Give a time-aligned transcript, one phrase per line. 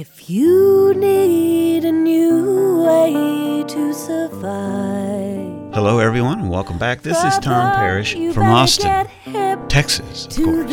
[0.00, 5.74] If you need a new way to survive.
[5.74, 7.02] Hello, everyone, and welcome back.
[7.02, 9.08] This is Tom Parrish from Austin,
[9.68, 10.72] Texas, of course.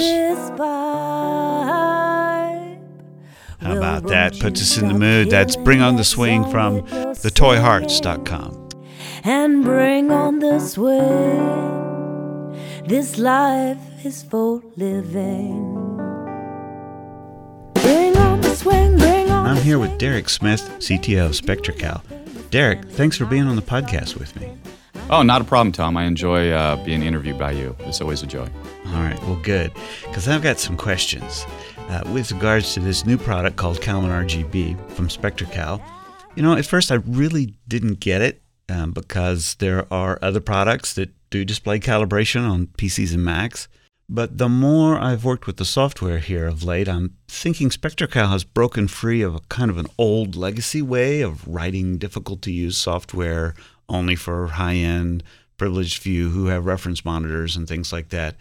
[3.62, 4.38] How about that?
[4.40, 5.32] Puts us in the mood.
[5.32, 8.70] That's Bring on the Swing from thetoyhearts.com.
[9.24, 12.54] and bring on the swing.
[12.86, 15.82] This life is for living.
[17.74, 18.98] Bring on the swing,
[19.46, 19.98] on I'm here with.
[20.00, 22.02] Derek Smith, CTO of SpectraCal.
[22.50, 24.52] Derek, thanks for being on the podcast with me.
[25.10, 25.98] Oh, not a problem, Tom.
[25.98, 27.76] I enjoy uh, being interviewed by you.
[27.82, 28.50] It's always a joy.
[28.88, 29.72] All right, well, good,
[30.04, 31.46] because I've got some questions
[31.90, 35.80] uh, with regards to this new product called Calman RGB from SpectraCal.
[36.36, 40.94] You know, at first I really didn't get it um, because there are other products
[40.94, 43.68] that do display calibration on PCs and Macs.
[44.08, 48.44] But the more I've worked with the software here of late, I'm thinking SpectraCal has
[48.44, 52.78] broken free of a kind of an old legacy way of writing difficult to use
[52.78, 53.56] software
[53.90, 55.24] only for high end
[55.58, 58.36] privileged few who have reference monitors and things like that.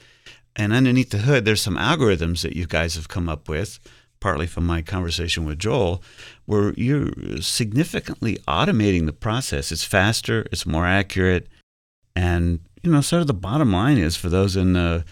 [0.56, 3.78] And underneath the hood, there's some algorithms that you guys have come up with,
[4.20, 6.02] partly from my conversation with Joel,
[6.44, 7.10] where you're
[7.40, 9.72] significantly automating the process.
[9.72, 11.48] It's faster, it's more accurate,
[12.14, 15.04] and you know, sort of the bottom line is for those in the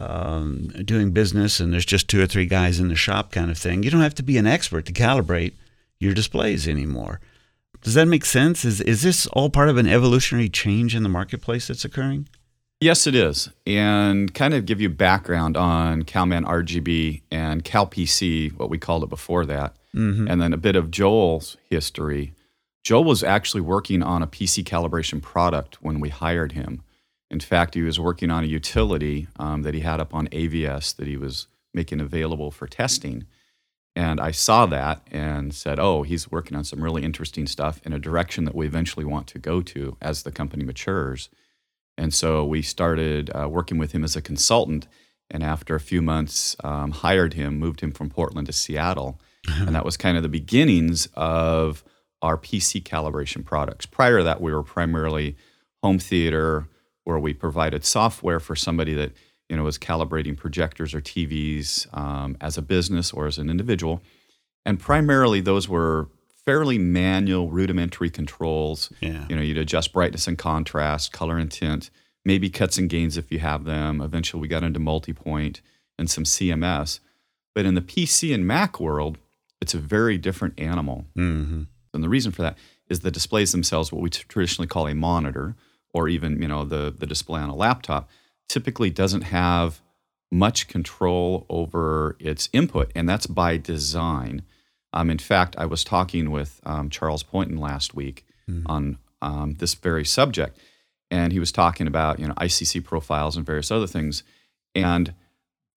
[0.00, 3.58] um, doing business and there's just two or three guys in the shop kind of
[3.58, 3.82] thing.
[3.82, 5.52] You don't have to be an expert to calibrate
[5.98, 7.20] your displays anymore.
[7.82, 8.64] Does that make sense?
[8.64, 12.28] Is is this all part of an evolutionary change in the marketplace that's occurring?
[12.80, 13.50] Yes, it is.
[13.66, 19.08] And kind of give you background on CalMan RGB and CalPC, what we called it
[19.10, 20.28] before that, Mm-hmm.
[20.28, 22.32] and then a bit of Joel's history.
[22.84, 26.82] Joel was actually working on a PC calibration product when we hired him.
[27.30, 30.96] In fact, he was working on a utility um, that he had up on AVS
[30.96, 33.24] that he was making available for testing.
[33.94, 37.92] And I saw that and said, oh, he's working on some really interesting stuff in
[37.92, 41.28] a direction that we eventually want to go to as the company matures.
[41.96, 44.86] And so we started uh, working with him as a consultant.
[45.30, 49.20] And after a few months, um, hired him, moved him from Portland to Seattle.
[49.48, 51.84] and that was kind of the beginnings of
[52.22, 53.86] our PC calibration products.
[53.86, 55.36] Prior to that, we were primarily
[55.82, 56.68] home theater,
[57.10, 59.12] where we provided software for somebody that
[59.48, 64.00] you know was calibrating projectors or TVs um, as a business or as an individual.
[64.64, 66.08] And primarily, those were
[66.44, 68.90] fairly manual, rudimentary controls.
[69.00, 69.26] Yeah.
[69.28, 71.90] You know, you'd adjust brightness and contrast, color and tint,
[72.24, 74.00] maybe cuts and gains if you have them.
[74.00, 75.60] Eventually, we got into multi-point
[75.98, 77.00] and some CMS.
[77.54, 79.18] But in the PC and Mac world,
[79.60, 81.06] it's a very different animal.
[81.16, 81.62] Mm-hmm.
[81.92, 82.56] And the reason for that
[82.88, 85.56] is the displays themselves, what we t- traditionally call a monitor,
[85.92, 88.08] or even you know the the display on a laptop,
[88.48, 89.80] typically doesn't have
[90.32, 94.42] much control over its input, and that's by design.
[94.92, 98.24] Um, in fact, I was talking with um, Charles Poynton last week
[98.66, 100.58] on um, this very subject,
[101.10, 104.22] and he was talking about you know ICC profiles and various other things,
[104.74, 105.14] and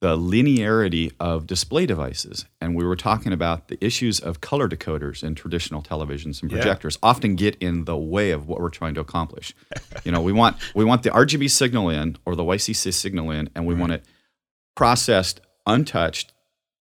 [0.04, 2.44] the linearity of display devices.
[2.60, 6.58] And we were talking about the issues of color decoders in traditional televisions and Yeah.
[6.58, 9.54] projectors often get in the way of what we're trying to accomplish.
[10.04, 13.50] you know, we want we want the RGB signal in or the YCC signal in,
[13.56, 14.04] and we want it
[14.76, 16.34] processed, untouched,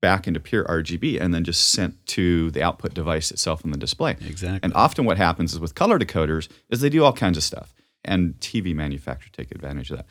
[0.02, 3.78] back into pure RGB, and then just sent to the output device itself in the
[3.78, 4.18] display.
[4.26, 4.62] Exactly.
[4.64, 7.72] And often what happens is with color decoders is they do all kinds of stuff.
[8.04, 10.08] And TV manufacturers take advantage of that.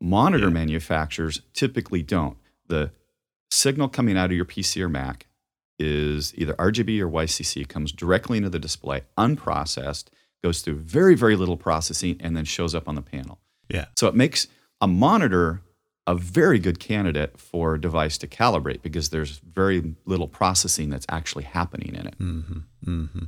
[0.00, 0.50] Monitor Yeah.
[0.54, 2.36] manufacturers typically don't.
[2.68, 2.92] The
[3.50, 5.26] signal coming out of your PC or Mac
[5.78, 10.06] is either RGB or YCC, comes directly into the display, unprocessed,
[10.42, 13.40] goes through very, very little processing, and then shows up on the panel.
[13.68, 13.86] Yeah.
[13.96, 14.46] So it makes
[14.80, 15.62] a monitor
[16.06, 21.06] a very good candidate for a device to calibrate because there's very little processing that's
[21.08, 22.18] actually happening in it.
[22.18, 22.58] Mm-hmm.
[22.86, 23.24] Mm-hmm.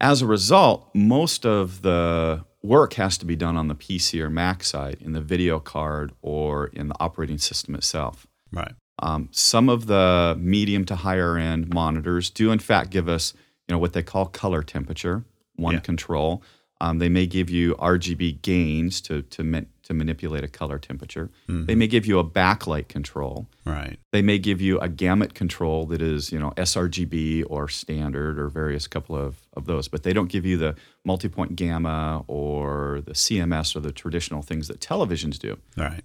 [0.00, 4.30] As a result, most of the work has to be done on the PC or
[4.30, 8.26] Mac side in the video card or in the operating system itself.
[8.52, 8.72] Right.
[8.98, 13.34] Um, some of the medium to higher end monitors do, in fact, give us
[13.68, 15.24] you know what they call color temperature,
[15.56, 15.80] one Yeah.
[15.80, 16.42] control.
[16.80, 21.30] Um, they may give you RGB gains to to, to manipulate a color temperature.
[21.48, 23.46] They may give you a backlight control.
[23.64, 23.98] Right.
[24.12, 28.48] They may give you a gamut control that is, you know, sRGB or standard or
[28.48, 30.74] various couple of, of those, but they don't give you the
[31.04, 35.58] multi-point gamma or the CMS or the traditional things that televisions do.
[35.76, 36.02] Right.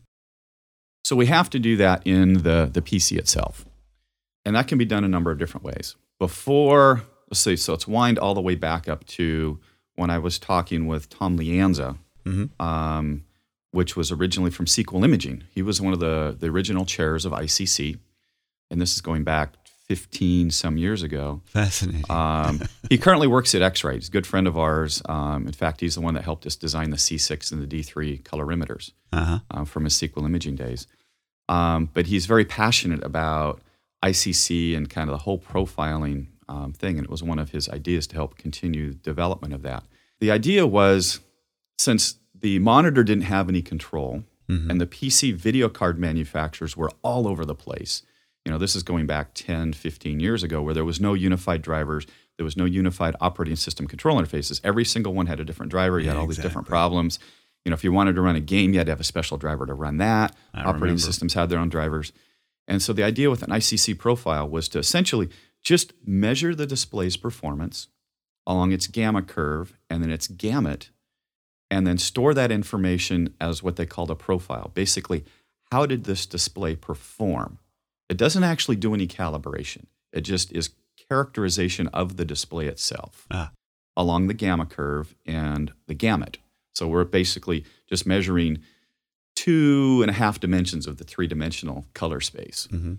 [1.04, 3.66] So we have to do that in the, the PC itself.
[4.46, 5.96] And that can be done a number of different ways.
[6.20, 9.60] Before, let's see, so let's wind all the way back up to
[9.96, 12.50] when I was talking with Tom Lianza, Mhm.
[12.62, 13.24] um,
[13.72, 15.44] which was originally from Sequel Imaging.
[15.54, 18.00] He was one of the, the original chairs of ICC.
[18.70, 19.54] And this is going back
[19.88, 21.42] 15 some years ago.
[21.46, 22.04] Fascinating.
[22.10, 23.96] Um, he currently works at X-Rite.
[23.96, 25.02] He's a good friend of ours.
[25.08, 28.22] Um, in fact, he's the one that helped us design the C6 and the D3
[28.24, 29.40] colorimeters uh-huh.
[29.52, 30.88] uh, from his Sequel imaging days.
[31.48, 33.62] Um, but he's very passionate about
[34.04, 36.98] ICC and kind of the whole profiling um, thing.
[36.98, 39.84] And it was one of his ideas to help continue development of that.
[40.20, 41.22] The idea was
[41.78, 44.70] since the monitor didn't have any control mm-hmm.
[44.70, 48.04] and the PC video card manufacturers were all over the place.
[48.46, 51.62] You know, this is going back 10, 15 years ago where there was no unified
[51.62, 52.06] drivers,
[52.38, 54.62] there was no unified operating system control interfaces.
[54.64, 57.20] Every single one had a different driver, you had Yeah, all these different problems.
[57.66, 59.38] You know, if you wanted to run a game, you had to have a special
[59.38, 60.34] driver to run that.
[60.54, 61.02] I operating remember.
[61.02, 62.14] systems had their own drivers.
[62.68, 65.30] And so the idea with an ICC profile was to essentially
[65.64, 67.88] just measure the display's performance
[68.46, 70.90] along its gamma curve and then its gamut,
[71.70, 74.72] and then store that information as what they called a profile.
[74.74, 75.26] Basically,
[75.72, 77.60] how did this display perform?
[78.10, 80.70] It doesn't actually do any calibration, it just is
[81.10, 83.52] characterization of the display itself Ah.
[83.96, 86.38] along the gamma curve and the gamut.
[86.76, 88.60] So we're basically just measuring
[89.36, 92.68] two and a half dimensions of the three dimensional color space.
[92.72, 92.96] hmm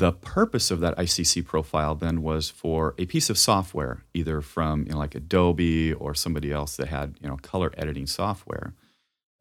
[0.00, 4.84] The purpose of that ICC profile then was for a piece of software, either from
[4.86, 8.72] you know, like Adobe or somebody else that had you know color editing software,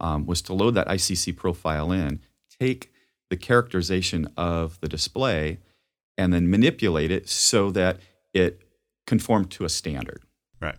[0.01, 2.19] um, was to load that ICC profile in,
[2.59, 2.91] take
[3.29, 5.59] the characterization of the display,
[6.17, 8.01] and then manipulate it so that
[8.33, 8.61] it
[9.07, 10.23] conformed to a standard.
[10.59, 10.77] Right.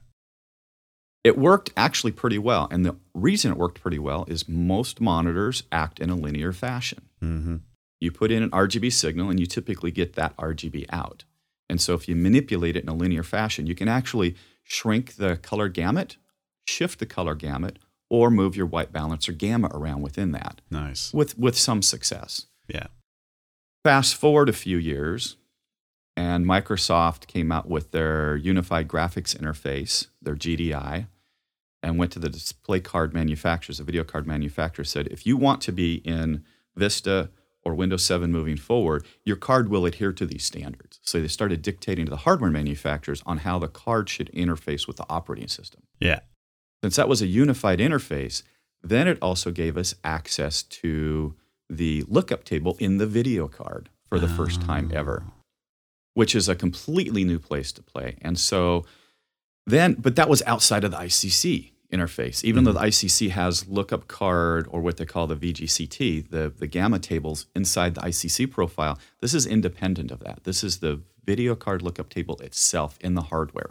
[1.25, 5.63] It worked actually pretty well, and the reason it worked pretty well is most monitors
[5.73, 7.57] act in a linear fashion hmm
[8.01, 11.25] you put in an RGB signal and you typically get that RGB out.
[11.69, 15.37] And so if you manipulate it in a linear fashion, you can actually shrink the
[15.37, 16.17] color gamut,
[16.67, 21.13] shift the color gamut, or move your white balance or gamma around within that Nice.
[21.15, 22.47] with, with some success.
[22.67, 22.89] Yeah.
[23.85, 25.37] Fast forward a few years,
[26.17, 31.07] and Microsoft came out with their Unified Graphics Interface, their GDI,
[31.83, 35.61] and went to the display card manufacturers, the video card manufacturers said, if you want
[35.63, 36.45] to be in
[36.77, 37.31] Vista
[37.71, 41.01] or Windows 7 moving forward, your card will adhere to these standards.
[41.03, 44.97] So they started dictating to the hardware manufacturers on how the card should interface with
[44.97, 45.83] the operating system.
[46.01, 46.21] Yeah.
[46.83, 48.43] Since that was a unified interface,
[48.83, 51.35] then it also gave us access to
[51.69, 54.99] the lookup table in the video card for the first time ah.
[54.99, 55.25] ever,
[56.15, 58.17] which is a completely new place to play.
[58.23, 58.85] And so
[59.67, 62.45] then, but that was outside of the ICC interface.
[62.45, 62.85] Even though mm-hmm.
[62.85, 67.47] the ICC has lookup card or what they call the VGCT, the, the gamma tables
[67.55, 70.45] inside the ICC profile, this is independent of that.
[70.45, 73.71] This is the video card lookup table itself in the hardware.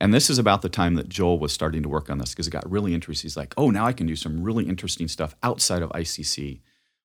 [0.00, 2.46] And this is about the time that Joel was starting to work on this because
[2.46, 3.28] it got really interesting.
[3.28, 6.60] He's like, oh, now I can do some really interesting stuff outside of ICC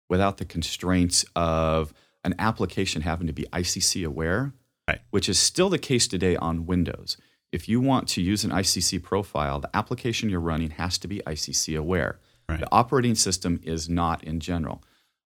[0.08, 1.94] without the constraints of
[2.24, 4.54] an application having to be ICC aware,
[4.88, 5.02] Right.
[5.10, 7.18] which is still the case today on Windows.
[7.56, 11.22] If you want to use an ICC profile, the application you're running has to be
[11.26, 12.20] ICC aware.
[12.50, 12.60] Right.
[12.60, 14.84] The operating system is not in general.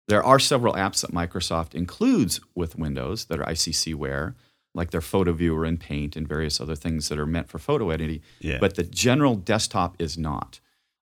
[0.07, 4.35] There are several apps that Microsoft includes with Windows that are ICC aware,
[4.73, 7.91] like their photo viewer and Paint and various other things that are meant for photo
[7.91, 8.21] editing.
[8.39, 8.57] Yeah.
[8.59, 10.59] But the general desktop is not.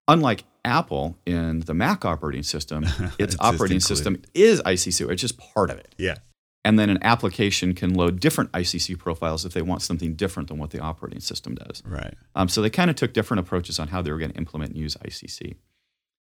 [0.09, 2.83] Unlike Apple in the Mac operating system,
[3.17, 3.81] its operating included.
[3.81, 5.13] system is ICC aware.
[5.13, 5.95] It's just part of it.
[5.97, 6.17] Yeah.
[6.65, 10.57] And then an application can load different ICC profiles if they want something different than
[10.57, 11.83] what the operating system does.
[11.85, 12.13] Right.
[12.35, 14.71] Um, so they kind of took different approaches on how they were going to implement
[14.71, 15.55] and use ICC.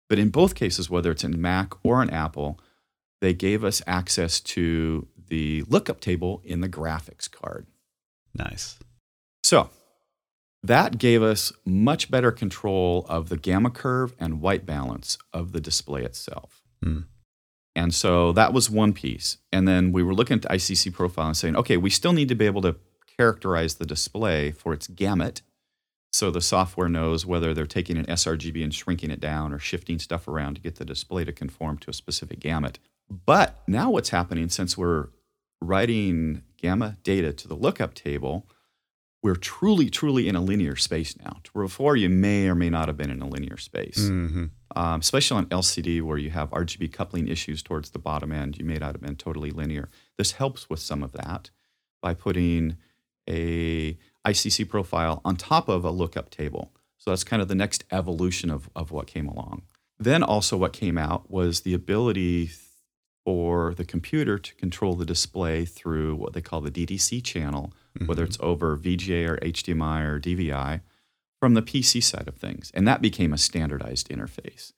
[0.10, 2.60] But in both cases, whether it's in Mac or in Apple,
[3.22, 7.68] they gave us access to the lookup table in the graphics card.
[8.34, 8.78] Nice.
[9.44, 9.70] So
[10.64, 15.62] that gave us much better control of the gamma curve and white balance of the
[15.62, 16.62] display itself.
[16.84, 17.02] Hmm.
[17.78, 19.38] And so that was one piece.
[19.54, 22.28] And then we were looking at the ICC profile and saying, okay, we still need
[22.30, 22.76] to be able to
[23.18, 25.44] characterize the display for its gamut.
[26.12, 30.00] So the software knows whether they're taking an sRGB and shrinking it down or shifting
[30.00, 32.80] stuff around to get the display to conform to a specific gamut.
[33.12, 35.10] But now what's happening since we're
[35.62, 38.48] writing gamma data to the lookup table,
[39.22, 41.42] we're truly, truly in a linear space now.
[41.54, 44.46] Before, you may or may not have been in a linear space hmm
[44.78, 48.64] um, especially on LCD where you have RGB coupling issues towards the bottom end, you
[48.64, 49.90] may not have been totally linear.
[50.20, 51.50] This helps with some of that
[52.00, 52.78] by putting
[53.28, 56.72] a ICC profile on top of a lookup table.
[57.00, 59.64] So that's kind of the next evolution of, of what came along.
[59.98, 62.52] Then also what came out was the ability
[63.26, 67.74] for the computer to control the display through what they call the DDC channel,
[68.06, 70.82] whether it's over VGA or HDMI or DVI
[71.40, 72.72] from the PC side of things.
[72.74, 74.74] And that became a standardized interface.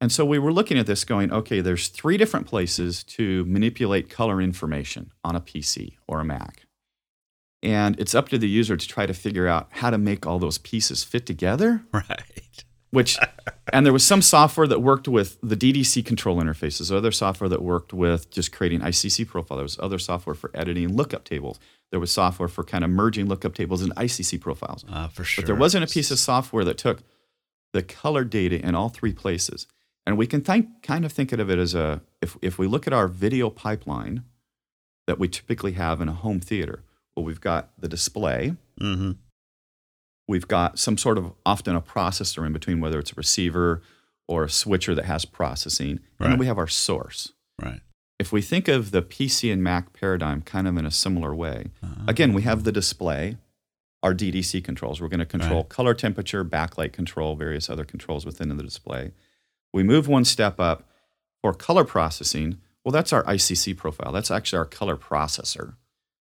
[0.00, 4.08] And so we were looking at this going, okay, there's three different places to manipulate
[4.08, 6.62] color information on a PC or a Mac.
[7.62, 10.38] And it's up to the user to try to figure out how to make all
[10.38, 11.82] those pieces fit together.
[11.92, 12.64] Right.
[12.90, 13.18] Which,
[13.70, 17.60] and there was some software that worked with the DDC control interfaces, other software that
[17.60, 19.58] worked with just creating ICC profile.
[19.58, 21.60] There was other software for editing lookup tables.
[21.90, 24.84] There was software for kind of merging lookup tables and ICC profiles.
[24.88, 25.42] Uh, for sure.
[25.42, 27.02] But there wasn't a piece of software that took
[27.72, 29.66] the color data in all three places.
[30.06, 32.86] And we can think, kind of think of it as a if, if we look
[32.86, 34.24] at our video pipeline
[35.06, 36.82] that we typically have in a home theater,
[37.16, 39.12] well, we've got the display, Mm-hmm.
[40.28, 43.82] we've got some sort of often a processor in between, whether it's a receiver
[44.28, 47.32] or a switcher that has processing, and then we have our source.
[47.60, 47.80] Right.
[48.18, 51.66] If we think of the PC and Mac paradigm kind of in a similar way,
[51.82, 53.36] Uh, again, we have the display,
[54.02, 55.00] our DDC controls.
[55.00, 55.68] We're going to control Right.
[55.68, 59.12] color temperature, backlight control, various other controls within the display.
[59.72, 60.88] We move one step up
[61.42, 62.58] for color processing.
[62.84, 64.12] Well, that's our ICC profile.
[64.12, 65.74] That's actually our color processor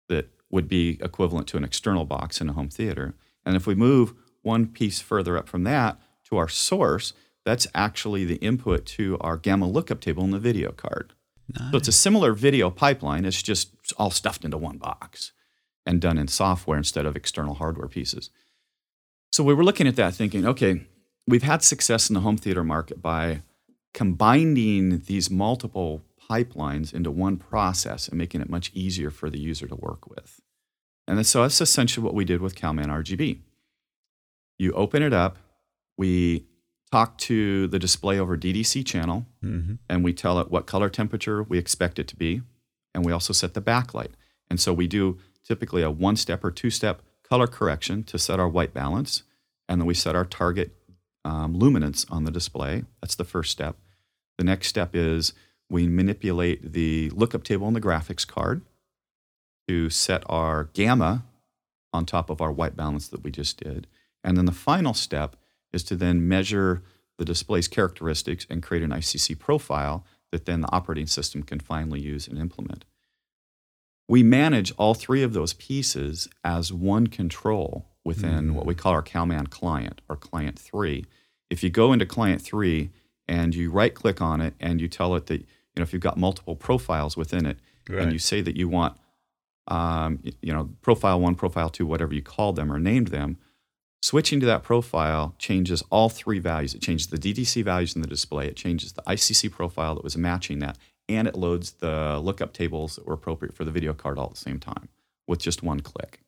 [0.08, 3.14] that would be equivalent to an external box in a home theater.
[3.44, 7.12] And if we move one piece further up from that to our source,
[7.44, 11.12] that's actually the input to our gamma lookup table in the video card.
[11.56, 13.24] So it's a similar video pipeline.
[13.24, 15.32] It's just all stuffed into one box
[15.86, 18.30] and done in software instead of external hardware pieces.
[19.32, 20.82] So we were looking at that thinking, okay,
[21.26, 23.42] we've had success in the home theater market by
[23.94, 29.66] combining these multiple pipelines into one process and making it much easier for the user
[29.66, 30.40] to work with.
[31.06, 33.38] And so that's essentially what we did with Calman RGB.
[34.58, 35.38] You open it up,
[35.96, 36.46] we
[36.90, 39.74] talk to the display over DDC channel, Mm-hmm.
[39.88, 42.42] and we tell it what color temperature we expect it to be.
[42.94, 44.12] And we also set the backlight.
[44.50, 48.40] And so we do typically a one step or two step color correction to set
[48.40, 49.22] our white balance.
[49.68, 50.74] And then we set our target
[51.24, 52.84] um, luminance on the display.
[53.02, 53.76] That's the first step.
[54.38, 55.34] The next step is
[55.68, 58.62] we manipulate the lookup table on the graphics card
[59.68, 61.24] to set our gamma
[61.92, 63.86] on top of our white balance that we just did.
[64.24, 65.36] And then the final step
[65.72, 66.82] is to then measure
[67.18, 72.00] the display's characteristics and create an ICC profile that then the operating system can finally
[72.00, 72.84] use and implement.
[74.08, 79.02] We manage all three of those pieces as one control within what we call our
[79.02, 81.04] CalMan client or client three.
[81.50, 82.90] If you go into client three
[83.26, 85.46] and you right click on it and you tell it that, you
[85.76, 87.58] know, if you've got multiple profiles within it
[87.88, 88.02] Right.
[88.02, 88.96] and you say that you want,
[89.66, 93.38] um, you know, profile one, profile two, whatever you called them or named them,
[94.00, 96.74] Switching to that profile changes all three values.
[96.74, 100.16] It changes the DDC values in the display, it changes the ICC profile that was
[100.16, 100.78] matching that,
[101.08, 104.34] and it loads the lookup tables that were appropriate for the video card all at
[104.34, 104.88] the same time
[105.26, 106.20] with just one click.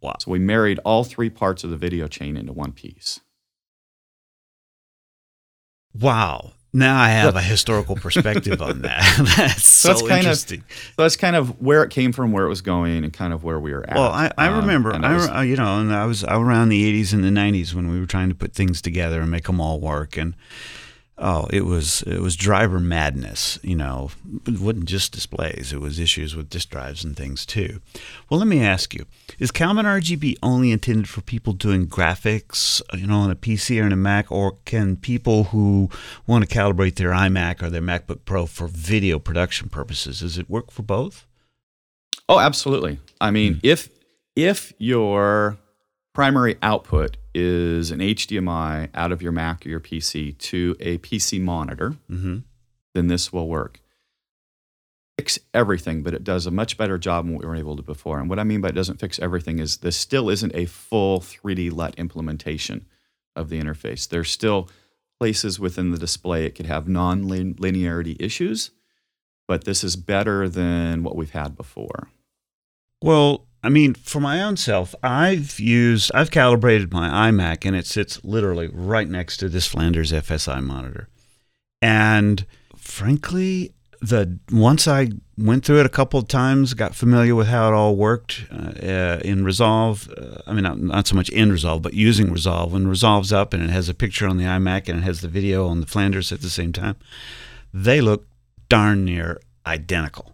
[0.00, 0.16] Wow.
[0.18, 3.20] So we married all three parts of the video chain into one piece.
[5.98, 6.52] Wow.
[6.76, 9.02] Now I have a historical perspective on that.
[9.36, 10.64] That's so, that's kind of- interesting.
[10.96, 13.44] So that's kind of where it came from, where it was going, and kind of
[13.44, 13.94] where we were at.
[13.96, 16.70] well, I, I Um, remember, I, was- re- uh, you know, and I was around
[16.70, 19.44] the 80s and the 90s when we were trying to put things together and make
[19.44, 20.16] them all work.
[20.16, 20.34] And
[21.18, 23.58] oh, it was it was driver madness.
[23.62, 24.10] You know,
[24.46, 27.80] it wasn't just displays; it was issues with disk drives and things too.
[28.28, 29.06] Well, let me ask you:
[29.38, 33.86] Is Calman RGB only intended for people doing graphics, you know, on a PC or
[33.86, 35.90] in a Mac, or can people who
[36.26, 40.20] want to calibrate their iMac or their MacBook Pro for video production purposes?
[40.20, 41.26] Does it work for both?
[42.28, 42.98] Oh, absolutely.
[43.20, 43.60] I mean, hmm.
[43.62, 43.88] if
[44.36, 45.58] if your
[46.14, 51.40] primary output is an HDMI out of your Mac or your PC to a PC
[51.40, 52.38] monitor, Mm-hmm.
[52.94, 53.80] then this will work.
[55.18, 57.82] Fix everything, but it does a much better job than what we were able to
[57.82, 58.18] before.
[58.18, 61.20] And what I mean by it doesn't fix everything is this still isn't a full
[61.20, 62.84] 3D LUT implementation
[63.36, 64.08] of the interface.
[64.08, 64.68] There's still
[65.20, 68.72] places within the display it could have non-linearity issues,
[69.46, 72.08] but this is better than what we've had before.
[73.00, 77.86] Well, I mean, for my own self, I've used, I've calibrated my iMac and it
[77.86, 81.08] sits literally right next to this Flanders FSI monitor.
[81.80, 82.44] And
[82.76, 87.68] frankly, the once I went through it a couple of times, got familiar with how
[87.68, 90.10] it all worked uh, uh, in Resolve.
[90.10, 92.74] Uh, I mean, not, not so much in Resolve, but using Resolve.
[92.74, 95.28] When Resolve's up and it has a picture on the iMac and it has the
[95.28, 96.96] video on the Flanders at the same time,
[97.72, 98.26] they look
[98.68, 100.33] darn near identical.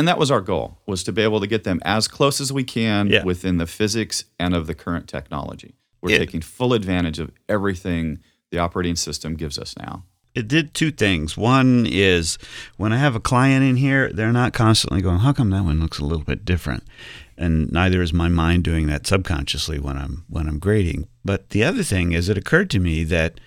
[0.00, 2.50] And that was our goal, was to be able to get them as close as
[2.50, 3.22] we can Yeah.
[3.22, 5.74] within the physics and of the current technology.
[6.00, 10.04] We're taking full advantage of everything the operating system gives us now.
[10.34, 11.36] it did two things.
[11.36, 12.38] One is
[12.78, 15.80] when I have a client in here, they're not constantly going, "How come that one
[15.80, 16.84] looks a little bit different?"
[17.36, 21.08] And neither is my mind doing that subconsciously when I'm when I'm grading.
[21.24, 23.38] But the other thing is, it occurred to me that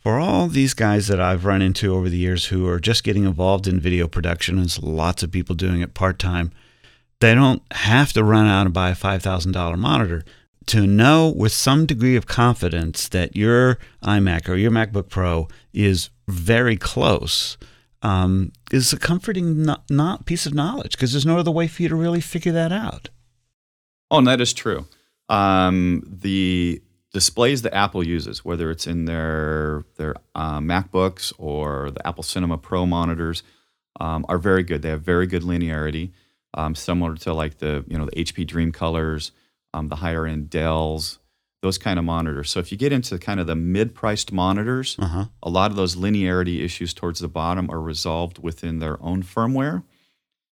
[0.00, 3.24] For all these guys that I've run into over the years who are just getting
[3.24, 6.52] involved in video production, and there's lots of people doing it part time,
[7.20, 10.24] they don't have to run out and buy a $5,000 monitor.
[10.66, 16.08] To know with some degree of confidence that your iMac or your MacBook Pro is
[16.28, 17.58] very close
[18.02, 21.82] um, is a comforting not, not piece of knowledge because there's no other way for
[21.82, 23.10] you to really figure that out.
[24.10, 24.86] Oh, and that is true.
[25.28, 32.06] Um, the displays that Apple uses, whether it's in their their uh, MacBooks or the
[32.06, 33.42] Apple Cinema Pro monitors,
[34.00, 34.82] um, are very good.
[34.82, 36.12] They have very good linearity,
[36.54, 39.30] um, similar to like the you know the HP DreamColors,
[39.74, 41.18] um, the higher end Dells,
[41.62, 42.50] those kind of monitors.
[42.50, 45.26] So if you get into kind of the mid priced monitors, Uh-huh.
[45.42, 49.82] a lot of those linearity issues towards the bottom are resolved within their own firmware.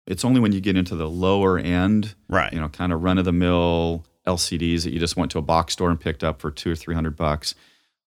[0.06, 2.52] It's only when you get into the lower end, Right.
[2.52, 5.42] you know, kind of run of the mill LCDs that you just went to a
[5.42, 7.54] box store and picked up for two or three hundred bucks.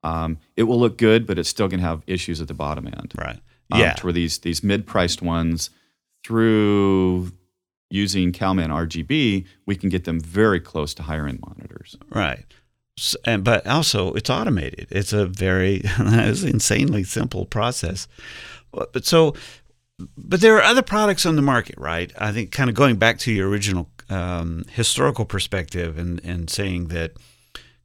[0.04, 2.88] Um, it will look good, but it's still going to have issues at the bottom
[2.88, 3.14] end.
[3.18, 3.40] Right.
[3.72, 3.94] Um, Yeah.
[3.94, 5.70] to where these these mid priced ones
[6.26, 7.32] through
[7.90, 11.96] using Calman RGB, we can get them very close to higher end monitors.
[12.10, 12.46] Right.
[12.98, 14.88] S- And, but also, it's automated.
[14.90, 18.08] It's a very it's an insanely simple process.
[18.72, 19.36] But but so,
[20.18, 22.12] but there are other products on the market, right?
[22.18, 26.88] I think kind of going back to your original um, historical perspective and, and saying
[26.88, 27.14] that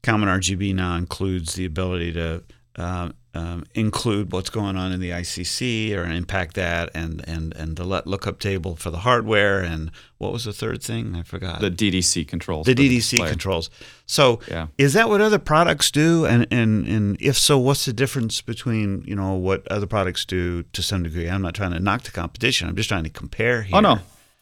[0.02, 2.42] Calman RGB now includes the ability to
[2.76, 7.76] um, um, include what's going on in the ICC or impact that, and and and
[7.76, 11.14] the let lookup table for the hardware, and what was the third thing?
[11.14, 11.60] I forgot.
[11.60, 12.66] The DDC controls.
[12.66, 13.70] the for the DDC controls.
[14.06, 14.68] So Yeah.
[14.78, 16.24] is that what other products do?
[16.24, 20.62] And, and and if so, what's the difference between you know what other products do
[20.62, 21.28] to some degree?
[21.28, 22.68] I'm not trying to knock the competition.
[22.68, 23.76] I'm just trying to compare here.
[23.76, 23.98] Oh no.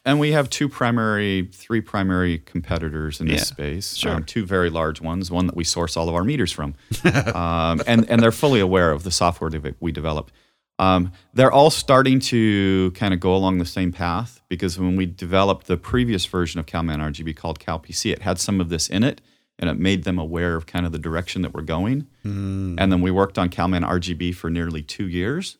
[0.07, 3.95] And we have two primary, three primary competitors in this Yeah, space.
[3.97, 4.13] sure.
[4.15, 5.29] Um, two very large ones.
[5.29, 6.75] One that we source all of our meters from,
[7.35, 10.31] um, and and they're fully aware of the software that we develop.
[10.79, 15.05] Um, they're all starting to kind of go along the same path because when we
[15.07, 19.03] developed the previous version of CalMan RGB called CalPC, it had some of this in
[19.03, 19.19] it,
[19.59, 22.07] and it made them aware of kind of the direction that we're going.
[22.23, 25.57] And then we worked on CalMan RGB for nearly two years,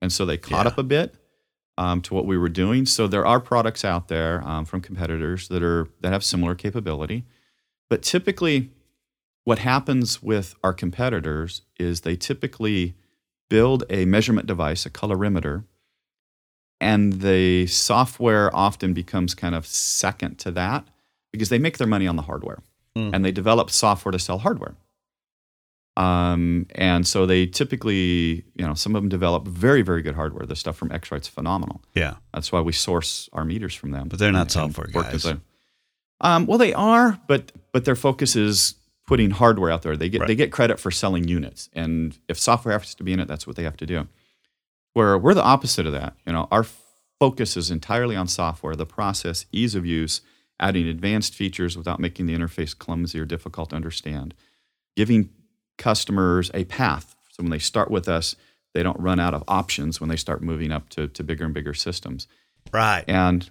[0.00, 0.72] and so they caught Yeah.
[0.72, 1.14] up a bit
[1.78, 2.86] um, to what we were doing.
[2.86, 7.24] So there are products out there um, from competitors that are that have similar capability,
[7.90, 8.70] but typically,
[9.44, 12.94] what happens with our competitors is they typically
[13.50, 15.64] build a measurement device, a colorimeter,
[16.80, 20.86] and the software often becomes kind of second to that
[21.32, 22.58] because they make their money on the hardware
[22.94, 23.14] Mm.
[23.14, 24.74] and they develop software to sell hardware.
[25.96, 30.46] Um, and so they typically, you know, some of them develop very, very good hardware.
[30.46, 31.82] The stuff from X-Rite's phenomenal.
[31.94, 32.14] Yeah.
[32.32, 34.08] That's why we source our meters from them.
[34.08, 35.26] But they're not and- and software work guys.
[36.22, 38.74] um, well, they are, but but their focus is
[39.06, 39.96] putting hardware out there.
[39.96, 40.28] They get Right.
[40.28, 43.46] they get credit for selling units, and if software has to be in it, that's
[43.46, 44.08] what they have to do.
[44.94, 46.16] Where we're the opposite of that.
[46.26, 46.64] You know, our
[47.18, 50.20] focus is entirely on software, the process, ease of use,
[50.60, 54.34] adding advanced features without making the interface clumsy or difficult to understand,
[54.96, 55.30] giving
[55.82, 57.14] customers a path.
[57.30, 58.36] So when they start with us,
[58.74, 61.54] they don't run out of options when they start moving up to, to bigger and
[61.54, 62.26] bigger systems.
[62.72, 63.04] Right.
[63.08, 63.50] And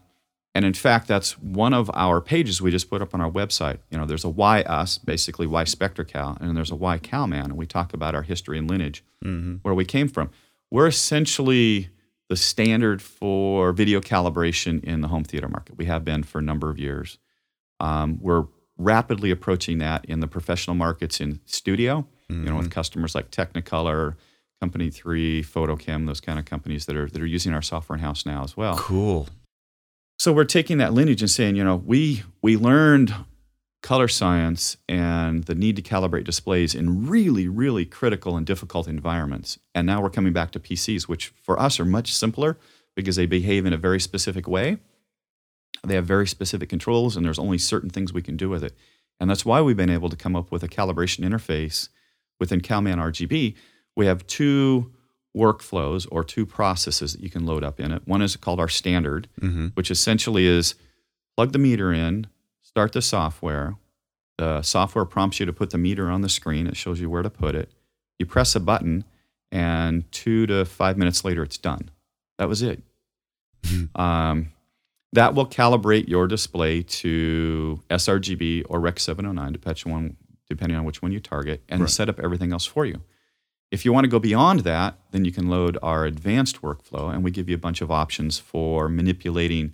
[0.53, 3.79] and in fact, that's one of our pages we just put up on our website.
[3.89, 7.57] You know, there's a why us, basically why SpectraCal, and there's a why Calman, and
[7.57, 9.01] we talk about our history and lineage,
[9.61, 10.29] where we came from.
[10.69, 11.89] We're essentially
[12.27, 15.77] the standard for video calibration in the home theater market.
[15.77, 17.17] We have been for a number of years.
[17.79, 22.07] Um, we're rapidly approaching that in the professional markets in studio,
[22.39, 22.71] you know, with mm-hmm.
[22.71, 24.15] customers like Technicolor,
[24.59, 28.03] Company Three, FotoKem, those kind of companies that are that are using our software in
[28.03, 28.77] house now as well.
[28.77, 29.27] Cool.
[30.19, 33.13] So we're taking that lineage and saying, you know, we we learned
[33.81, 39.57] color science and the need to calibrate displays in really, really critical and difficult environments.
[39.73, 42.57] And now we're coming back to PCs, which for us are much simpler
[42.95, 44.77] because they behave in a very specific way.
[45.83, 48.75] They have very specific controls, and there's only certain things we can do with it.
[49.19, 51.89] And that's why we've been able to come up with a calibration interface
[52.41, 53.55] within CalMan RGB.
[53.95, 54.91] We have two
[55.37, 58.01] workflows or two processes that you can load up in it.
[58.05, 59.67] One is called our standard, Mm-hmm.
[59.75, 60.75] which essentially is
[61.37, 62.27] plug the meter in,
[62.61, 63.75] start the software.
[64.37, 66.67] The software prompts you to put the meter on the screen.
[66.67, 67.71] It shows you where to put it.
[68.19, 69.03] You press a button,
[69.51, 71.89] and two to five minutes later, it's done.
[72.39, 72.81] That was it.
[73.95, 74.51] um,
[75.13, 80.17] that will calibrate your display to sRGB or Rec 709, depending on,
[80.53, 81.89] depending on which one you target, and Right.
[81.89, 83.01] set up everything else for you.
[83.71, 87.23] If you want to go beyond that, then you can load our advanced workflow, and
[87.23, 89.73] we give you a bunch of options for manipulating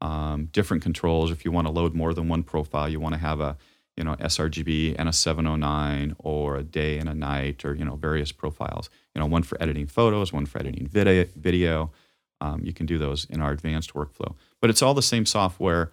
[0.00, 1.30] um, different controls.
[1.30, 3.56] If you want to load more than one profile, you want to have a
[3.96, 7.94] you know, sRGB and a 709 or a day and a night or, you know,
[7.96, 8.90] various profiles.
[9.14, 11.26] You know, one for editing photos, one for editing video.
[11.36, 11.92] video.
[12.40, 14.34] Um, you can do those in our advanced workflow.
[14.60, 15.92] But it's all the same software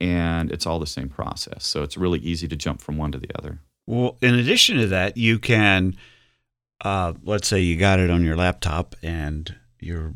[0.00, 1.66] and it's all the same process.
[1.66, 3.60] So it's really easy to jump from one to the other.
[3.86, 5.96] Well, in addition to that, you can,
[6.84, 10.14] uh, let's say you got it on your laptop and you're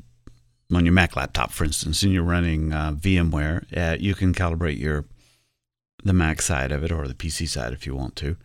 [0.73, 4.79] on your Mac laptop, for instance, and you're running uh, VMware, uh, you can calibrate
[4.79, 5.05] your
[6.05, 8.37] the Mac side of it or the PC side if you want to.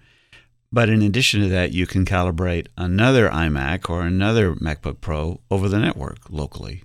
[0.71, 5.67] But in addition to that, you can calibrate another iMac or another MacBook Pro over
[5.67, 6.83] the network locally.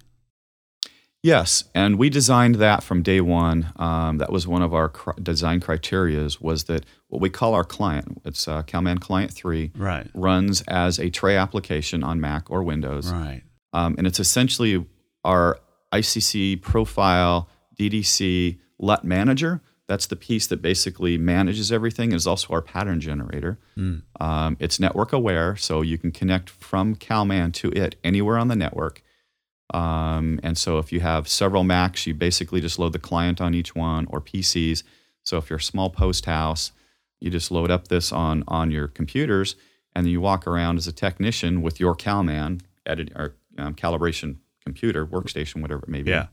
[1.27, 3.73] Yes, and we designed that from day one.
[3.75, 7.65] Um, that was one of our cr- design criterias was that what we call our
[7.65, 10.09] client, it's uh, CalMan Client 3, right.
[10.15, 13.11] runs as a tray application on Mac or Windows.
[13.11, 13.43] Right.
[13.73, 14.87] Um, and it's essentially
[15.25, 15.59] our
[15.93, 19.63] ICC profile DDC LUT manager.
[19.89, 22.13] That's the piece that basically manages everything.
[22.13, 23.59] Is also our pattern generator.
[23.77, 24.03] Mm.
[24.21, 28.57] Um, it's network aware, so you can connect from CalMan to it anywhere on the
[28.57, 29.03] network.
[29.75, 33.55] Um, and so if you have several Macs, you basically just load the client on
[33.55, 34.83] each one or PCs.
[35.23, 36.73] So if you're a small post house,
[37.21, 39.57] you just load up this on on your computers,
[39.95, 44.37] and then you walk around as a technician with your CalMan edit or um, calibration
[44.63, 46.11] computer, workstation, whatever it may be.
[46.11, 46.27] Yeah.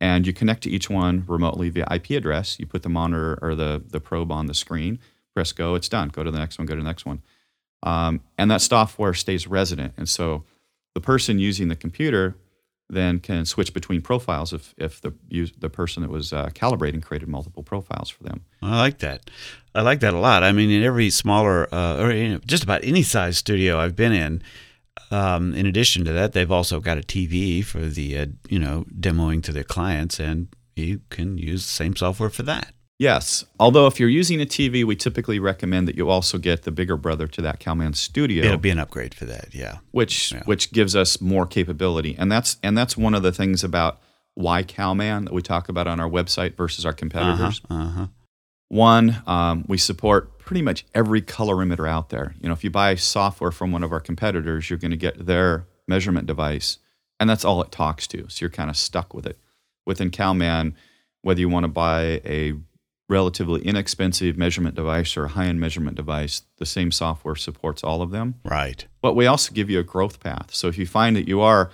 [0.00, 2.58] And you connect to each one remotely via IP address.
[2.58, 4.98] You put the monitor or the the probe on the screen,
[5.34, 6.08] press go, it's done.
[6.08, 7.22] Go to the next one, go to the next one.
[7.82, 9.94] Um, and that software stays resident.
[9.96, 10.44] And so
[10.94, 12.36] the person using the computer
[12.88, 15.12] then can switch between profiles if, if the
[15.58, 18.44] the person that was uh, calibrating created multiple profiles for them.
[18.62, 19.30] I like that.
[19.74, 20.42] I like that a lot.
[20.42, 24.12] I mean, in every smaller uh, or know, just about any size studio I've been
[24.12, 24.42] in,
[25.10, 28.84] um, in addition to that, they've also got a TV for the uh, you know
[28.98, 32.72] demoing to their clients, and you can use the same software for that.
[32.98, 33.44] Yes.
[33.60, 36.96] Although if you're using a TV, we typically recommend that you also get the bigger
[36.96, 38.44] brother to that CalMan Studio.
[38.44, 39.54] It'll be an upgrade for that.
[39.54, 39.78] Yeah.
[39.90, 40.42] which Yeah.
[40.46, 42.16] which gives us more capability.
[42.18, 44.00] And that's and that's one of the things about
[44.34, 47.60] why CalMan that we talk about on our website versus our competitors.
[47.68, 48.06] Uh huh.
[48.68, 52.34] One, um, we support pretty much every colorimeter out there.
[52.40, 55.24] You know, if you buy software from one of our competitors, you're going to get
[55.26, 56.78] their measurement device,
[57.20, 58.28] and that's all it talks to.
[58.28, 59.38] So you're kind of stuck with it.
[59.86, 60.74] Within CalMan,
[61.22, 62.54] whether you want to buy a
[63.08, 68.10] relatively inexpensive measurement device or a high-end measurement device, the same software supports all of
[68.10, 68.34] them.
[68.44, 68.84] Right.
[69.00, 70.52] But we also give you a growth path.
[70.54, 71.70] So if you find that you are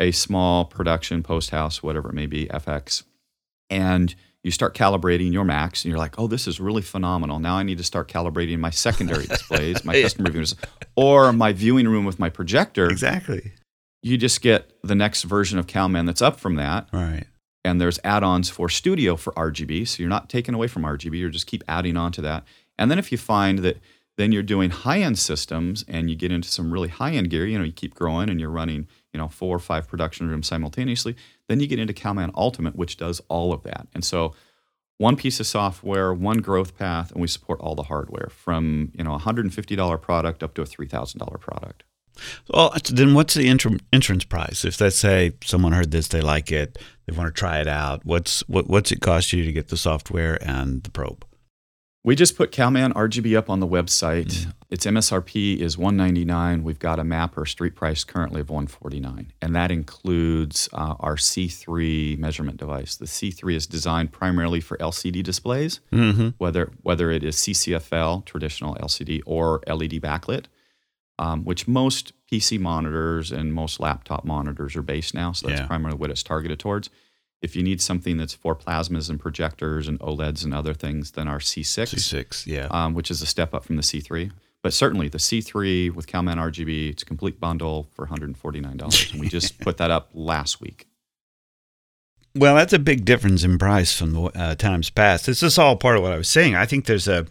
[0.00, 3.04] a small production, post house, whatever it may be, FX,
[3.70, 7.38] and you start calibrating your max and you're like, oh, this is really phenomenal.
[7.38, 10.02] Now I need to start calibrating my secondary displays, my Yeah.
[10.02, 10.54] custom reviewers,
[10.96, 12.90] or my viewing room with my projector.
[12.90, 13.52] Exactly.
[14.02, 16.88] You just get the next version of CalMan that's up from that.
[16.92, 17.24] Right.
[17.64, 19.88] And there's add-ons for Studio for RGB.
[19.88, 22.44] So you're not taking away from RGB, you're just keep adding on to that.
[22.78, 23.78] And then if you find that
[24.16, 27.64] then you're doing high-end systems and you get into some really high-end gear, you know,
[27.64, 31.16] you keep growing and you're running, you know, four or five production rooms simultaneously,
[31.48, 33.88] then you get into CalMan Ultimate, which does all of that.
[33.92, 34.34] And so
[34.98, 39.02] one piece of software, one growth path, and we support all the hardware from, you
[39.02, 41.82] know, a $150 product up to a $3,000 product.
[42.52, 44.64] Well, then what's the entr- entrance price?
[44.64, 48.04] If let's say someone heard this, they like it, they want to try it out.
[48.04, 51.24] What's what, what's it cost you to get the software and the probe?
[52.06, 54.46] We just put CalMan RGB up on the website.
[54.68, 56.62] Its MSRP is 199.
[56.62, 61.16] We've got a map or street price currently of 149, and that includes uh, our
[61.16, 62.96] C3 measurement device.
[62.96, 66.28] The C3 is designed primarily for LCD displays, Mm-hmm.
[66.36, 70.44] whether whether it is CCFL traditional LCD or LED backlit,
[71.18, 75.32] um, which most PC monitors and most laptop monitors are based now.
[75.32, 75.66] So that's Yeah.
[75.66, 76.90] primarily what it's targeted towards.
[77.42, 81.28] If you need something that's for plasmas and projectors and OLEDs and other things, then
[81.28, 82.68] our C6 C6, yeah.
[82.70, 84.30] um, which is a step up from the C3.
[84.62, 89.12] But certainly the C3 with CalMan RGB, it's a complete bundle for $149.
[89.12, 90.86] and we just put that up last week.
[92.34, 95.26] Well, that's a big difference in price from the uh, times past.
[95.26, 96.54] This is all part of what I was saying.
[96.56, 97.26] I think there's a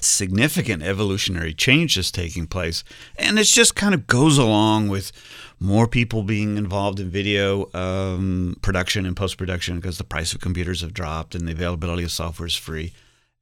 [0.00, 2.84] significant evolutionary change that's taking place,
[3.18, 5.12] and it just kind of goes along with
[5.58, 10.40] more people being involved in video um, production and post production because the price of
[10.40, 12.92] computers have dropped and the availability of software is free.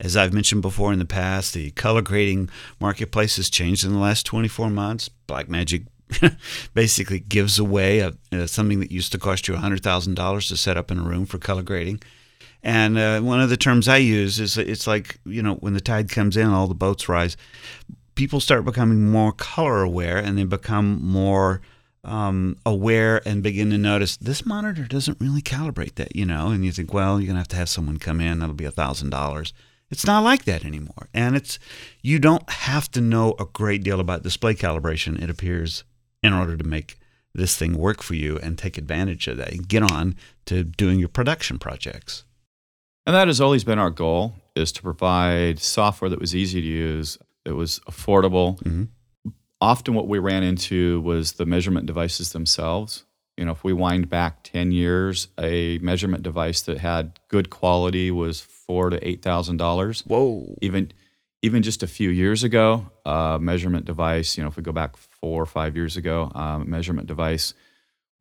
[0.01, 3.99] As I've mentioned before in the past, the color grading marketplace has changed in the
[3.99, 5.09] last 24 months.
[5.29, 5.87] Blackmagic
[6.75, 10.91] basically gives away a, uh, something that used to cost you $100,000 to set up
[10.91, 12.03] in a room for color grading.
[12.65, 15.83] And uh, one of the terms I use is it's like, you know, when the
[15.83, 17.37] tide comes in, all the boats rise.
[18.15, 21.61] People start becoming more color aware and they become more
[22.05, 26.49] um, aware and begin to notice this monitor doesn't really calibrate that, you know.
[26.49, 28.65] And you think, well, you're going to have to have someone come in, that'll be
[28.65, 29.53] a $1,000.
[29.91, 31.09] It's not like that anymore.
[31.13, 31.59] And it's
[32.01, 35.85] you don't have to know a great deal about display calibration, it appears,
[36.23, 36.99] in order to make
[37.35, 40.99] this thing work for you and take advantage of that and get on to doing
[40.99, 42.24] your production projects.
[43.07, 46.67] And that has always been our goal is to provide software that was easy to
[46.67, 48.59] use, that was affordable.
[48.63, 48.89] Mhm.
[49.61, 53.05] Often what we ran into was the measurement devices themselves.
[53.37, 58.11] You know, if we wind back 10 years, a measurement device that had good quality
[58.11, 60.03] was four to eight thousand dollars.
[60.07, 60.57] Whoa.
[60.63, 60.93] Even
[61.43, 64.97] even just a few years ago, a measurement device, you know, if we go back
[64.97, 67.53] four or five years ago, um, a measurement device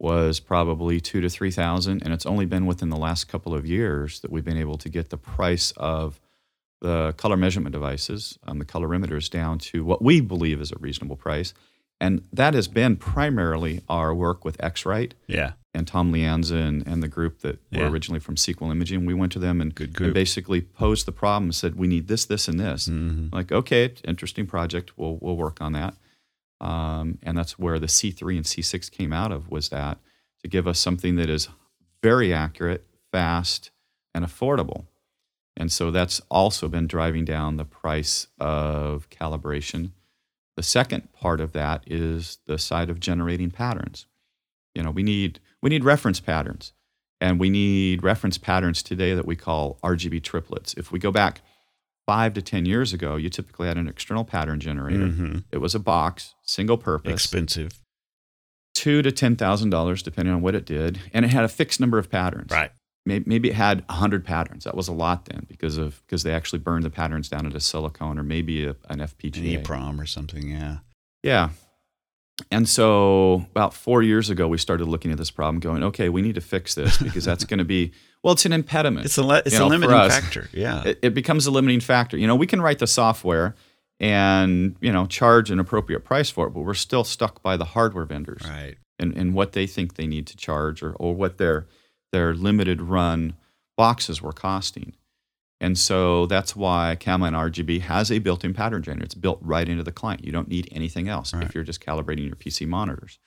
[0.04, 3.66] was probably two to three thousand, and it's only been within the last couple of
[3.66, 6.20] years that we've been able to get the price of
[6.82, 11.16] the color measurement devices, um, the colorimeters, down to what we believe is a reasonable
[11.16, 11.54] price,
[12.02, 15.54] and that has been primarily our work with X-Rite Yeah.
[15.74, 17.84] and Tom Lianza and, and the group that Yeah.
[17.84, 19.06] were originally from Sequel Imaging.
[19.06, 22.26] We went to them and, and basically posed the problem and said, we need this,
[22.26, 22.90] this, and this.
[22.90, 23.32] Mhm.
[23.32, 24.92] Like, okay, interesting project.
[24.98, 25.94] We'll, we'll work on that.
[26.64, 29.98] Um, and that's where the C3 and C6 came out of was that
[30.42, 31.50] to give us something that is
[32.02, 33.72] very accurate, fast,
[34.16, 34.86] and affordable.
[35.58, 39.92] And so that's also been driving down the price of calibration.
[40.56, 44.06] The second part of that is the side of generating patterns.
[44.74, 46.74] You know, we need we need reference patterns,
[47.20, 50.74] and we need reference patterns today that we call RGB triplets.
[50.76, 51.42] If we go back
[52.06, 55.08] five to ten years ago, you typically had an external pattern generator.
[55.08, 55.44] Mhm.
[55.52, 57.80] It was a box, single purpose, Expensive.
[58.76, 61.80] two to ten thousand dollars, depending on what it did, and it had a fixed
[61.80, 62.52] number of patterns.
[62.52, 62.72] Right.
[63.06, 64.64] Maybe, maybe it had hundred patterns.
[64.64, 67.60] That was a lot then, because of because they actually burned the patterns down into
[67.60, 69.62] silicone or maybe a, an An FPGA.
[69.62, 70.50] EEPROM or something.
[70.50, 70.78] Yeah.
[71.22, 71.50] Yeah.
[72.50, 76.22] And so about four years ago, we started looking at this problem, going, okay, we
[76.22, 77.92] need to fix this because that's going to be,
[78.24, 79.06] well, it's an impediment.
[79.06, 80.50] It's a le- it's You a know, for limiting us, factor.
[80.52, 80.84] Yeah.
[80.84, 82.18] It, it becomes a limiting factor.
[82.18, 83.56] You know, we can write the software
[84.00, 87.66] and, you know, charge an appropriate price for it, but we're still stuck by the
[87.66, 88.78] hardware vendors right.
[88.98, 91.68] and, and what they think they need to charge or, or what their,
[92.12, 93.36] their limited run
[93.78, 94.94] boxes were costing.
[95.64, 99.06] And so that's why CalMan RGB has a built-in pattern generator.
[99.06, 100.26] It's built right into the client.
[100.26, 101.44] You don't need anything else Right.
[101.44, 103.18] if you're just calibrating your PC monitors.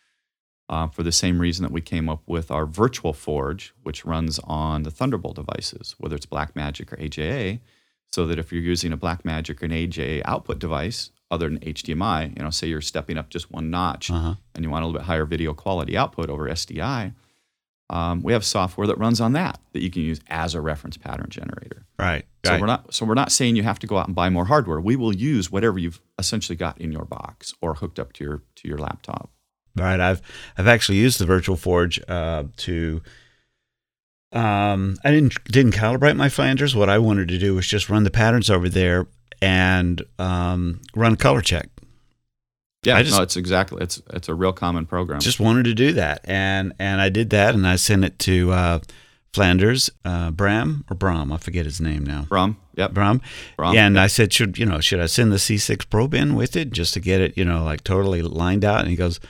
[0.68, 4.38] Uh, for the same reason that we came up with our Virtual Forge, which runs
[4.44, 7.60] on the Thunderbolt devices, whether it's Blackmagic or AJA,
[8.12, 12.36] so that if you're using a Blackmagic or an AJA output device other than HDMI,
[12.36, 14.34] you know, say you're stepping up just one notch Uh huh.
[14.54, 17.14] and you want a little bit higher video quality output over SDI,
[17.88, 20.96] um, we have software that runs on that that you can use as a reference
[20.98, 21.85] pattern generator.
[22.06, 22.24] Right.
[22.44, 22.60] So right.
[22.60, 24.80] we're not so we're not saying you have to go out and buy more hardware.
[24.80, 28.42] We will use whatever you've essentially got in your box or hooked up to your
[28.56, 29.30] to your laptop.
[29.74, 29.98] Right.
[29.98, 30.22] I've
[30.56, 33.02] I've actually used the Virtual Forge uh, to.
[34.32, 36.76] Um, I didn't didn't calibrate my Flanders.
[36.76, 39.06] What I wanted to do was just run the patterns over there
[39.42, 41.68] and um, run a color check.
[42.84, 45.20] Yeah, I just- no, it's exactly it's it's a real common program.
[45.20, 48.52] Just wanted to do that, and and I did that, and I sent it to
[48.52, 48.78] uh,
[49.32, 52.24] Flanders, uh, Bram or Bram, I forget his name now.
[52.28, 53.20] from yep Bram.
[53.56, 56.56] Bram, and I said, should you know, should I send the C6 probe in with
[56.56, 58.80] it just to get it, you know, like totally lined out?
[58.80, 59.20] And he goes,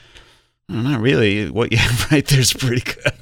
[0.69, 1.49] "Oh, not really.
[1.49, 3.13] What you have right there is pretty good.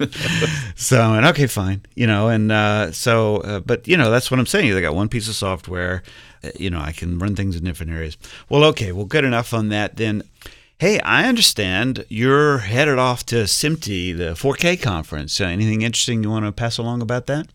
[0.76, 4.38] so, and okay, fine, you know, and uh, so, uh, but you know, that's what
[4.38, 4.72] I'm saying.
[4.72, 6.02] They got one piece of software,
[6.44, 8.16] uh, you know, I can run things in different areas.
[8.48, 9.96] Well, okay, well, good enough on that.
[9.96, 10.22] Then,
[10.78, 15.40] hey, I understand you're headed off to SMPTE, the 4K conference.
[15.40, 17.48] Uh, anything interesting you want to pass along about that?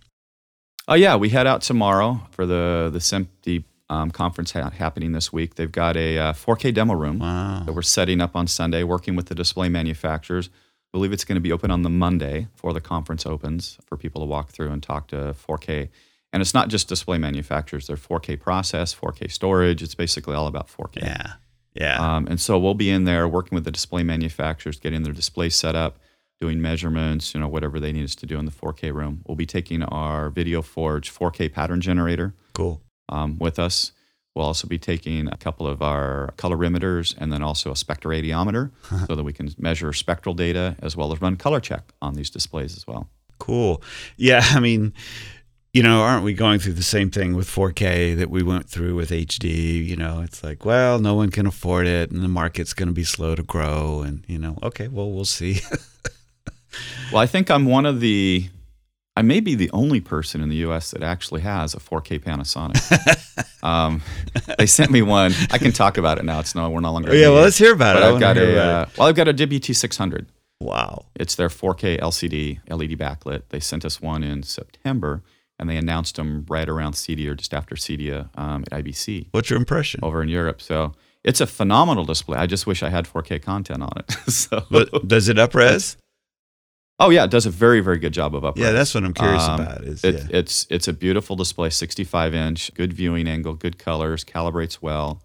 [0.88, 5.32] Oh yeah, we head out tomorrow for the the SMPTE um, conference ha- happening this
[5.32, 5.56] week.
[5.56, 7.64] They've got a uh, 4K demo room Wow.
[7.66, 10.50] that we're setting up on Sunday, working with the display manufacturers.
[10.50, 13.98] I believe it's going to be open on the Monday before the conference opens for
[13.98, 15.90] people to walk through and talk to 4K.
[16.34, 19.82] And it's not just display manufacturers; they're 4K process, 4K storage.
[19.82, 20.98] It's basically all about 4K.
[21.04, 21.34] Yeah.
[21.74, 21.98] Yeah.
[21.98, 25.50] Um, and so we'll be in there working with the display manufacturers, getting their display
[25.50, 26.00] set up,
[26.40, 29.22] doing measurements, you know, whatever they need us to do in the 4K room.
[29.28, 32.82] We'll be taking our Video Forge 4K pattern generator cool.
[33.10, 33.92] um, with us.
[34.36, 38.72] We'll also be taking a couple of our colorimeters and then also a spectroradiometer
[39.08, 42.30] so that we can measure spectral data as well as run color check on these
[42.30, 43.10] displays as well.
[43.40, 43.82] Cool.
[44.18, 44.94] Yeah, I mean,
[45.74, 48.96] you know, aren't we going through the same thing with 4K that we went through
[48.96, 49.86] with HD?
[49.86, 52.94] You know, it's like, well, no one can afford it and the market's going to
[52.94, 54.02] be slow to grow.
[54.02, 55.60] And, you know, okay, well, we'll see.
[57.12, 58.50] Well, I think I'm one of the,
[59.16, 60.92] I may be the only person in the U.S.
[60.92, 63.64] that actually has a 4K Panasonic.
[63.64, 64.02] um,
[64.58, 65.34] they sent me one.
[65.52, 66.40] I can talk about it now.
[66.40, 67.12] It's no, we're no longer.
[67.12, 68.04] in yeah, well, let's hear about it.
[68.04, 70.26] I've got a, uh, well, I've got a WT600.
[70.60, 71.06] Wow.
[71.16, 73.44] It's their 4K LCD LED backlit.
[73.50, 75.22] They sent us one in September,
[75.64, 79.50] and they announced them right around CEDIA or just after CEDIA um, at IBC What's
[79.50, 80.02] your impression?
[80.04, 80.62] over in Europe.
[80.62, 80.92] So
[81.24, 82.38] it's a phenomenal display.
[82.38, 84.12] I just wish I had 4K content on it.
[84.30, 85.96] so, But does it upres?
[87.00, 88.66] oh yeah, it does a very very good job of upright.
[88.66, 89.84] Yeah, that's what I'm curious Um, about.
[89.86, 90.38] Is It, yeah.
[90.40, 95.24] It's it's a beautiful display, 65 inch, good viewing angle, good colors, calibrates well.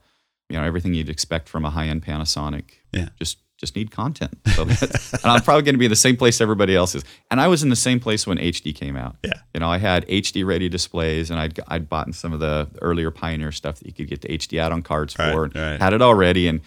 [0.48, 2.64] You know everything you'd expect from a high end Panasonic.
[2.92, 3.08] Yeah.
[3.18, 4.38] Just just need content.
[4.54, 7.04] So and I'm probably going to be in the same place everybody else is.
[7.30, 9.16] And I was in the same place when HD came out.
[9.24, 9.34] Yeah.
[9.54, 13.10] You know, I had HD ready displays, and I'd I'd bought some of the earlier
[13.10, 15.44] Pioneer stuff that you could get the HD add-on cards Right, for.
[15.44, 15.80] and right.
[15.80, 16.60] Had it already, and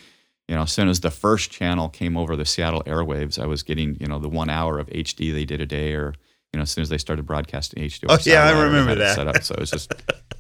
[0.48, 3.64] you know, as soon as the first channel came over the Seattle airwaves, I was
[3.64, 6.14] getting you know the one hour of HD they did a day, or
[6.54, 8.06] you know, as soon as they started broadcasting HD.
[8.10, 9.16] Oh, yeah, I remember that.
[9.16, 9.94] Set up, so it was just,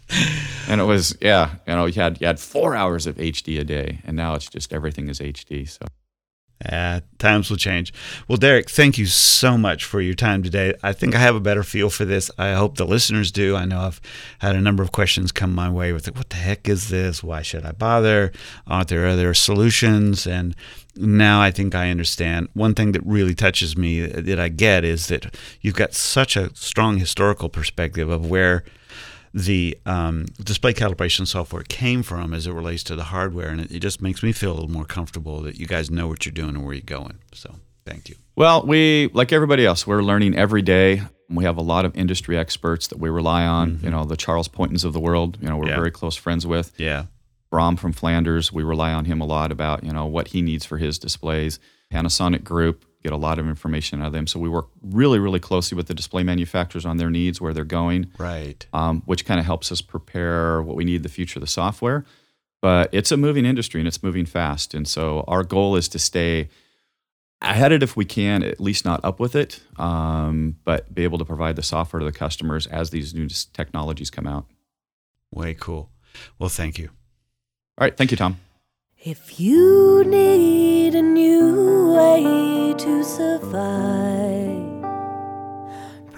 [0.69, 3.63] and it was yeah, you know, you had you had four hours of HD a
[3.63, 5.67] day, and now it's just everything is HD.
[5.69, 5.85] So
[6.65, 7.91] Yeah, times will change.
[8.27, 10.75] Well, Derek, thank you so much for your time today.
[10.83, 12.29] I think I have a better feel for this.
[12.37, 13.55] I hope the listeners do.
[13.55, 14.01] I know I've
[14.39, 17.23] had a number of questions come my way with, like what the heck is this?
[17.23, 18.31] Why should I bother?
[18.67, 20.27] Aren't there other solutions?
[20.27, 20.55] And
[20.95, 22.49] now I think I understand.
[22.53, 26.53] One thing that really touches me that I get is that you've got such a
[26.55, 28.63] strong historical perspective of where
[29.33, 33.71] the um, display calibration software came from as it relates to the hardware, and it,
[33.71, 36.33] it just makes me feel a little more comfortable that you guys know what you're
[36.33, 37.19] doing and where you're going.
[37.33, 38.15] So, thank you.
[38.35, 41.03] Well, we like everybody else, we're learning every day.
[41.29, 43.79] We have a lot of industry experts that we rely on.
[43.81, 45.37] You know, the Charles Poyntons of the world.
[45.41, 45.77] You know, we're Yeah.
[45.77, 46.73] very close friends with.
[46.77, 47.05] Yeah,
[47.49, 50.65] Brom from Flanders, we rely on him a lot about you know what he needs
[50.65, 51.57] for his displays.
[51.93, 55.39] Panasonic Group get a lot of information out of them, so we work really, really
[55.39, 58.65] closely with the display manufacturers on their needs, where they're going, right.
[58.73, 61.47] um, which kind of helps us prepare what we need in the future of the
[61.47, 62.05] software.
[62.61, 65.99] But it's a moving industry and it's moving fast, and so our goal is to
[65.99, 66.49] stay
[67.41, 71.03] ahead of it if we can, at least not up with it, um, but be
[71.03, 74.45] able to provide the software to the customers as these new technologies come out.
[75.31, 75.89] Way cool.
[76.37, 76.89] Well, thank you.
[77.77, 78.37] All right, thank you, Tom.
[79.03, 80.60] If you need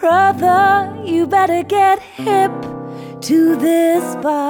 [0.04, 2.52] brother, you better get hip
[3.22, 4.44] to this vibe.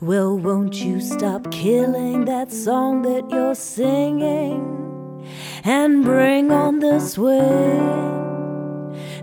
[0.00, 5.26] Well, won't you stop killing that song that you're singing
[5.64, 7.82] and bring on the swing?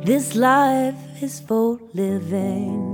[0.03, 2.91] This life is for living.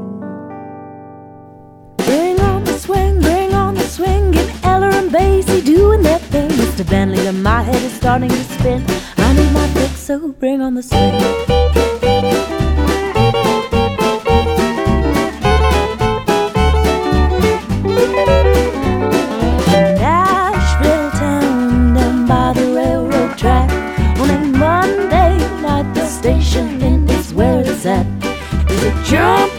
[1.97, 4.29] Bring on the swing, bring on the swing.
[4.29, 6.51] Me Ella and Basie doing their thing.
[6.51, 6.87] Mr.
[6.87, 8.85] Bentley, and my head is starting to spin.
[9.17, 9.67] I need my
[10.11, 11.13] so bring on the swing.
[20.01, 23.71] Nashville town down by the railroad track.
[24.19, 28.05] On a Monday night, the station is where it's at.
[28.67, 29.50] There's a jumping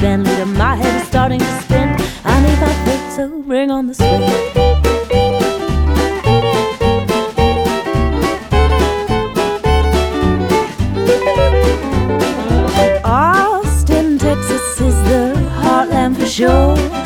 [0.00, 1.88] Bentley, to my head is starting to spin.
[2.24, 4.22] I need my fix, so bring on the swing.
[13.04, 17.05] Austin, Texas is the heartland for sure.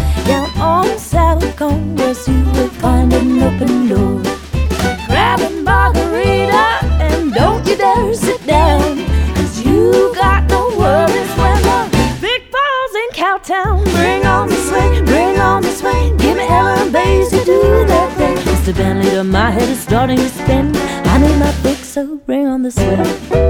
[18.73, 18.85] Thing.
[18.87, 19.03] Mr.
[19.03, 20.77] Bentley, my head is starting to spin.
[20.77, 23.50] I need my fix, so bring on the swing.